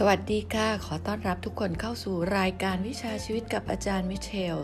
[0.00, 4.56] สวัสดีค่ะ ขอต้อนรับทุกคนเข้าสู่รายการวิชาชีวิตกับอาจารย์มิเชล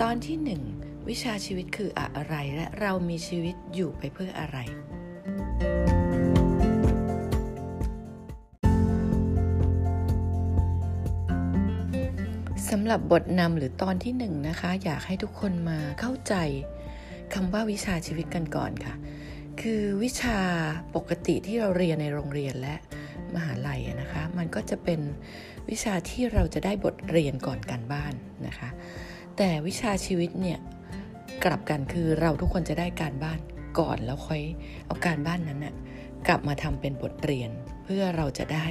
[0.00, 0.62] ตอนที่หนึ่ง
[1.08, 4.58] วิชาชีวิตคืออะไรและเรามีชีวิตอยู่ไปเพื่ออะไร
[12.70, 16.34] สำหรับบทนำหรือตอนที่หนึ่งนะคะ อยากให้ทุกคนมาเข้าใจ
[17.34, 18.94] คำว่าวิชาชีวิตกันก่อนค่ะ
[19.60, 20.38] คือวิชา
[20.94, 22.76] ปกติที่เราเรียนในโรงเรียนและ
[23.34, 25.00] มหาลัยนะคะ มันก็จะเป็น
[25.70, 28.14] วิชาที่เราจะได้บทเรียนก่อนการบ้าน
[28.46, 28.68] นะคะ
[29.36, 30.58] แต่วิชาชีวิตเนี่ย
[31.44, 33.38] กลับกันคือเราทุกคนจะได้การบ้าน
[33.78, 34.42] ก่อนแล้วค่อย
[34.86, 35.74] เอาการบ้านนั้นนะ่ะ
[36.26, 37.50] กลับมาทำเป็นบทเรียน
[37.84, 38.66] เพื่อเราจะได้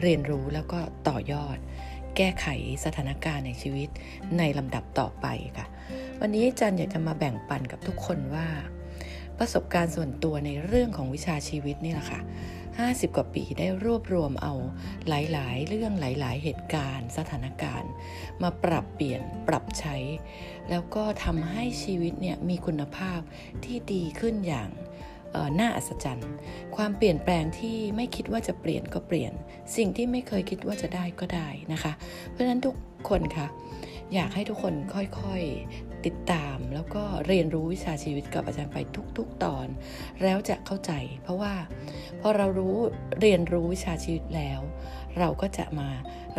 [0.00, 0.78] เรียนรู้แล้วก็
[1.08, 1.58] ต่อยอด
[2.16, 2.46] แก้ไข
[2.84, 3.88] สถานการณ์ในชีวิต
[4.38, 5.26] ในลำดับต่อไป
[5.58, 5.66] ค่ะ
[6.20, 8.46] วันนี้จารย์อยากจะมาแบ่งปันกับทุกคนว่า
[9.38, 12.20] ประสบการณ์ส่วนตัวในเรื่องของวิชาชีวิตนี่แหละค่ะ
[12.68, 14.54] 50 กว่าปีได้รวบรวมเอา
[15.08, 17.90] หลาย ๆ เรื่องหลาย ๆ เหตุการณ์ สถานการณ์
[18.42, 19.96] มาปรับเปลี่ยนปรับใช้
[20.70, 23.20] แล้วก็ทำให้ชีวิตเนี่ยมีคุณภาพ
[23.64, 24.70] ที่ดีขึ้นอย่าง
[25.60, 26.32] น่าอัศจรรย์
[26.76, 29.32] ความเปลี่ยนแปลงที่ไม่คิดว่าจะเปลี่ยนก็เปลี่ยน
[29.76, 31.92] สิ่งที่ไม่เคยคิดว่าจะได้ก็ได้นะคะ
[32.30, 32.74] เพราะฉะนั้นทุก
[33.08, 33.46] คนคะ
[34.14, 38.76] อยากให้ทุกคนค่อยๆติดตาม แล้วก็เรียนรู้วิชาชีวิตกับอาจารย์ไป
[39.18, 39.66] ทุก ๆ ตอน
[40.22, 41.54] แล้วจะเข้าใจ เพราะว่า
[42.20, 42.76] พอเรารู้
[43.20, 44.60] เรียนรู้วิชาชีวิตแล้ว
[45.18, 45.90] เราก็จะมา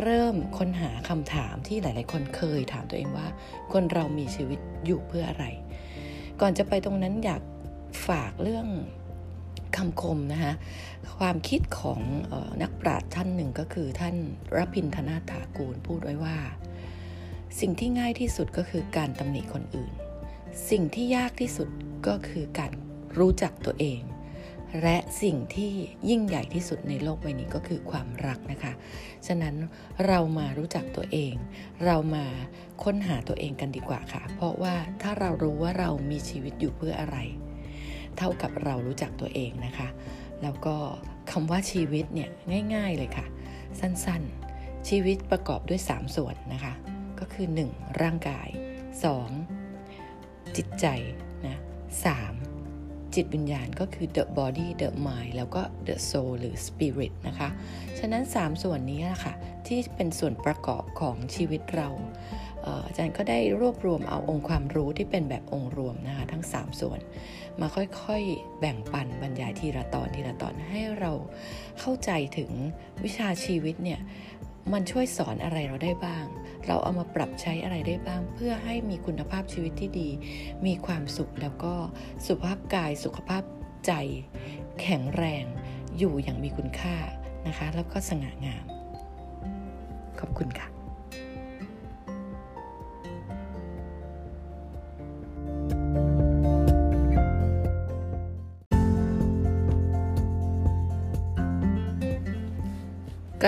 [0.04, 3.28] เริ่มค้นหาคำถามที่หลาย ๆ คนเคยถามตัวเองว่า
[3.74, 5.46] คนเรามีชีวิตอยู่เพื่ออะไร
[6.42, 7.42] ก่อนจะไปตรงนั้นอยาก
[8.08, 8.68] ฝากเรื่อง
[9.78, 10.54] คำคมนะคะ
[11.20, 12.02] ความคิดของ
[12.32, 14.16] ออนักปราชญ์ท่านหนึ่งก็คือท่าน
[14.56, 16.38] รพินธนาถากูลพูดไว้ว่า
[17.60, 19.92] สิ่งที่ง่ายที่สุดก็คือการตำหนิคนอื่น
[20.70, 21.70] สิ่งที่ยากที่สุด
[22.08, 22.72] ก็คือการ
[23.18, 24.02] รู้จักตัวเอง
[24.82, 25.72] และสิ่งที่
[26.10, 28.74] ยิ่งใหญ่ที่สุดในโลกใบนี้ก็คือความรักนะคะ
[29.28, 29.56] ฉะนั้น
[30.08, 31.34] เรามารู้จักตัวเอง
[31.86, 32.26] เรามา
[32.84, 37.18] ค้นหาตัวเองกันดีกว่าค่ะ เพราะว่าถ้าเรารู้ว่าเรามีชีวิตอยู่เพื่ออะไร
[38.18, 39.88] เท่ากับเรารู้จักตัวเองนะคะ
[40.44, 40.76] แล้วก็
[41.32, 42.30] คำว่าชีวิตเนี่ย
[42.76, 43.26] ง่าย ๆเลยค่ะ
[43.80, 46.74] สั้นๆ ชีวิตประกอบด้วย 3 ส่วนนะคะ
[47.20, 48.02] ก็คือ 1.
[48.02, 48.50] ร่างกาย
[49.72, 50.58] 2.
[50.58, 50.86] จิตใจ
[51.46, 51.60] นะ
[52.36, 53.16] 3.
[53.16, 57.50] จิตวิญญาณก็คือ the body the mind แล้วก็ the soul หรือ spirit นะคะ
[58.00, 59.34] ฉะนั้น 3 ส่วนนี้นะค่ะ
[59.68, 61.90] ที่เป็นส่วนประกอบของชีวิตเรา
[62.88, 67.00] อาจารย์ก็ได้รวบรวมเอาองค์ความรู้ที่เป็นแบบองค์รวมนะคะทั้ง 3 ส่วน
[67.60, 71.12] มาค่อยๆแบ่งปันบรรยายทีละตอนทีละตอนให้เรา
[71.80, 72.52] เข้าใจถึง
[73.04, 74.00] วิชาชีวิตเนี่ย
[74.74, 76.26] มันช่วยสอนอะไรเราได้บ้าง
[76.68, 80.10] เราเอามาปรับใช้อะไรได้บ้าง เพื่อให้มีคุณภาพชีวิตที่ดี
[80.66, 81.74] มีความสุขแล้วก็
[82.28, 83.44] สุขภาพกายสุขภาพ
[83.86, 83.92] ใจ
[84.82, 85.46] แข็งแรง
[85.98, 86.96] อยู่อย่างมีคุณค่า
[87.48, 88.66] นะคะ แล้วก็สง่างาม
[90.20, 90.77] ขอบคุณค่ะ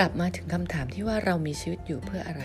[0.00, 2.44] ลับมาถึงคำถามที่ว่าเรามีชีวิตอยู่เพื่ออะไร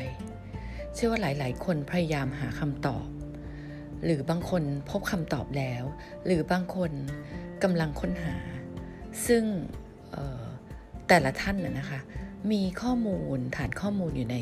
[0.93, 3.07] เชื่อว่าหลาย ๆ คนพยายามหาคำตอบ
[4.03, 5.83] หรือบางคนพบคำตอบแล้ว
[6.25, 6.91] หรือบางคน
[7.63, 8.35] กำลังค้นหา
[9.27, 9.43] ซึ่ง
[11.07, 11.99] แต่ละท่านนะนะคะ
[12.51, 14.37] มีข้อมูลฐานข้อมูลอยู่ใน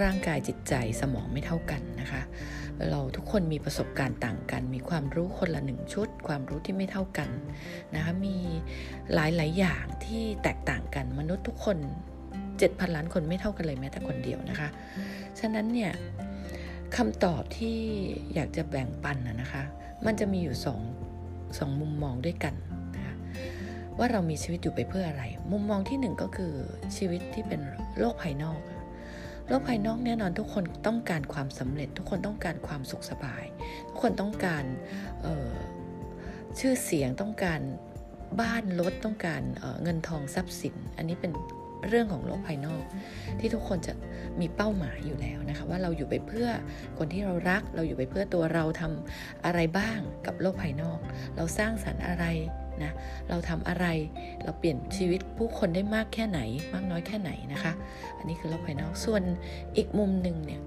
[0.00, 2.22] ร่างกายจิตใจสมองไม่เท่ากันนะคะ
[2.90, 7.28] เราทุกคนมีประสบการณ์ต่างกัน มีความรู้คนละหนึ่งชุด ความรู้ที่ไม่เท่ากัน
[7.94, 8.36] นะคะมี
[9.14, 11.78] หลายๆอย่างที่แตกต่างกันมนุษย์ทุกคน
[12.70, 14.68] 7,000 ล้านคนไม่เท่ากันเลยแม้แต่คนเดียวนะคะ
[15.40, 15.92] ฉะนั้นเนี่ย
[16.96, 17.78] คำตอบที่
[18.34, 19.62] อยากจะแบ่งปันนะคะ
[20.06, 20.80] มันจะมีอยู่สอง
[21.58, 22.54] สองมุมมองด้วยกัน
[22.96, 23.14] นะคะ
[23.98, 26.52] ว่าเรามีชีวิตอยู่ไปเพื่ออะไร มุมมองที่หนึ่งก็คือ
[26.96, 27.60] ชีวิตที่เป็น
[27.98, 28.60] โลกภายนอก
[29.48, 33.44] โลกภายนอกแน่นอนทุกคนต้องการความสำเร็จ ทุกคนต้องการความสุขสบาย
[33.88, 34.64] ทุกคนต้องการ
[36.58, 37.60] ชื่อเสียงต้องการ
[38.40, 41.32] บ้านรถต้องการเเงินทองทรัพย์สิน อันนี้เป็น
[41.88, 42.84] เรื่องของโลกภายนอก
[43.40, 43.92] ที่ทุกคนจะ
[44.40, 46.48] มีเป้าหมายอยู่แล้วนะคะว่าเราอยู่ไปเพื่อ
[46.98, 50.98] คนที่เรารัก เราอยู่ไปเพื่อตัวเราทำอะไรบ้างกับโลกภายนอก
[51.36, 52.24] เราสร้างสรรค์อะไร
[52.82, 52.92] นะ
[53.28, 53.86] เราทำอะไร
[54.44, 56.40] เราเปลี่ยนชีวิตผู้คนได้มากแค่ไหน
[56.74, 57.72] มากน้อยแค่ไหนนะคะ
[58.18, 59.22] อันนี้คือโลกภายนอกส่วน
[59.76, 60.60] อีกมุมหนึ่งเนี่ย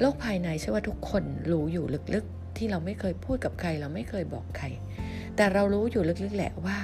[0.00, 1.84] โลกภายในเชื่อว่าทุกคนรู้อยู่
[2.14, 4.66] ลึกๆ ที่เราไม่เคยพูดกับใคร เราไม่เคยบอกใคร
[5.36, 6.78] แต่เรารู้อยู่ลึกๆแหละว่า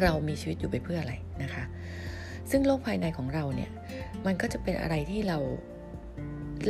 [0.00, 1.64] เรามีชีวิตอยู่ไปเพื่ออะไรนะคะ
[2.50, 3.70] ซึ่งโลกภายในของเราเนี่ย
[4.26, 5.38] มันก็จะเป็นอะไรที่เรา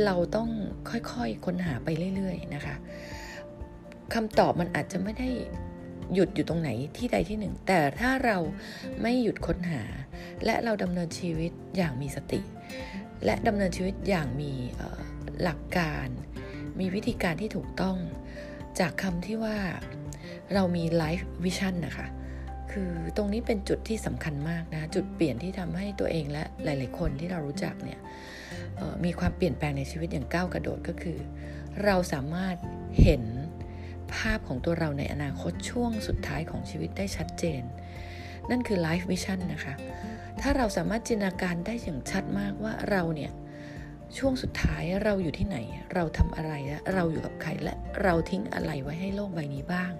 [0.05, 0.49] เราต้อง
[0.89, 2.75] ค่อยๆค้นหาไปเรื่อยๆนะคะ
[4.13, 5.29] คำตอบมันอาจจะไม่ได้
[6.13, 8.37] หยุดอยู่ตรงไหนที่ใดที่หนึ่ง แต่ถ้าเรา
[9.01, 9.81] ไม่หยุดค้นหา
[10.45, 12.41] และเราดำเนินชีวิตอย่างมีสติ
[13.25, 14.51] และดำเนินชีวิตอย่างมี
[15.43, 16.07] หลักการ
[16.79, 17.97] มีวิธีการที่ถูกต้อง
[18.79, 19.57] จากคำที่ว่า
[20.53, 22.07] เรามี life vision นะคะ
[22.71, 27.99] คือตรงนี้เป็นจุดที่สำคัญมากนะ จุดเปลี่ยนที่ทำให้ตัวเองและหลาย ๆ คนที่เรารู้จักเนี่ย
[29.05, 31.17] มีความเปลี่ยนแปลงในชีวิตอย่างก้าวกระโดดก็คือ
[31.83, 32.55] เราสามารถ
[33.01, 33.23] เห็น
[34.13, 37.61] ภาพของตัวเราในอนาคตช่วงสุดท้ายของชีวิตได้ชัดเจน
[38.49, 39.73] นั่นคือ life vision นะคะ
[40.41, 43.31] ถ้าเราสามารถจินตนาการได้อย่างชัดมากว่าเราเนี่ย
[44.17, 45.57] ช่วงสุดท้ายเราอยู่ที่ไหน
[45.93, 47.73] เราทำอะไรและเราอยู่กับใครและ
[48.03, 49.91] เราทิ้งอะไรไว้ให้โลกใบนี้บ้าง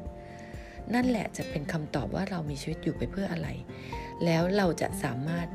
[0.94, 3.48] นั่นแหละจะเป็นคำตอบว่าเรามีชีวิตอยู่ไปเพื่ออะไร
[4.26, 5.48] แล้วเราจะสามารถ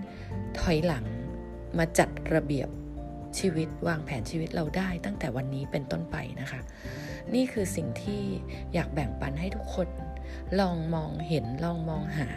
[0.58, 1.04] ถอยหลัง
[1.78, 2.68] มาจัดระเบียบ
[3.38, 6.60] ชีวิตวางแผนชีวิตเราได้ตั้งแต่วันนี้เป็นต้นไปนะคะ
[7.34, 8.22] นี่คือสิ่งที่
[8.74, 9.88] อยากแบ่งปันให้ทุกคน
[10.60, 12.28] ลองมองเห็นลองมองหา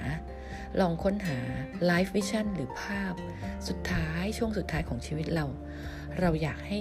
[0.79, 1.39] ลองค้นหา
[1.89, 3.13] life vision หรือภาพ
[3.67, 5.45] สุดท้ายช่วงสุดท้ายของชีวิตเรา
[6.19, 6.79] เราอยากให้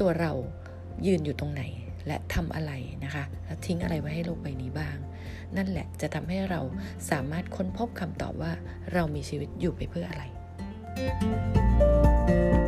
[0.00, 0.32] ตัวเรา
[1.06, 1.62] ยืนอยู่ตรงไหน
[2.06, 2.72] และทำอะไร
[3.04, 4.96] นะคะแล้วทิ้งอะไรไว้ให้โลกใบนี้บ้าง
[5.56, 6.60] นั่นแหละจะทำให้เรา
[7.10, 8.52] สามารถค้นพบคำตอบว่า
[8.92, 10.24] เรามีชีวิตอยู่ไปเพื่ออะไร
[10.96, 12.59] thank you